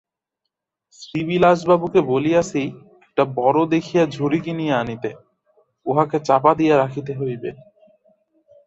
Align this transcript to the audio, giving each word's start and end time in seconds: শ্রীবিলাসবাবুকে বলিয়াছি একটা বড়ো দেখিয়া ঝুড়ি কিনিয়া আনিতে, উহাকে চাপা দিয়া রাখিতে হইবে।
শ্রীবিলাসবাবুকে 0.93 1.99
বলিয়াছি 2.01 2.61
একটা 3.03 3.23
বড়ো 3.35 3.63
দেখিয়া 3.65 4.03
ঝুড়ি 4.05 4.39
কিনিয়া 4.39 4.75
আনিতে, 4.79 5.11
উহাকে 5.85 6.17
চাপা 6.19 6.51
দিয়া 6.55 6.75
রাখিতে 6.77 7.11
হইবে। 7.19 7.49